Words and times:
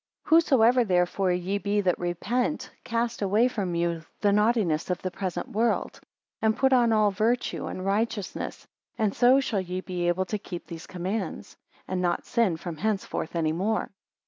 5 0.23 0.29
Whosoever 0.29 0.83
therefore 0.83 1.31
ye 1.31 1.59
be 1.59 1.79
that 1.79 1.99
repent, 1.99 2.71
cast 2.83 3.21
away 3.21 3.47
from 3.47 3.75
you 3.75 4.01
the 4.21 4.31
naughtiness 4.33 4.89
of 4.89 4.99
the 5.03 5.11
present 5.11 5.49
world; 5.49 6.01
and 6.41 6.57
put 6.57 6.73
on 6.73 6.91
all 6.91 7.11
virtue, 7.11 7.67
and 7.67 7.85
righteousness, 7.85 8.65
and 8.97 9.13
so 9.15 9.39
shall 9.39 9.61
ye 9.61 9.79
be 9.79 10.07
able 10.07 10.25
to 10.25 10.39
keep 10.39 10.65
these 10.65 10.87
commands; 10.87 11.55
and 11.87 12.01
not 12.01 12.25
sin 12.25 12.57
from 12.57 12.77
henceforth 12.77 13.35
any 13.35 13.51
more. 13.53 13.91